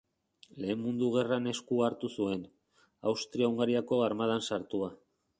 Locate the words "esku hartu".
1.51-2.09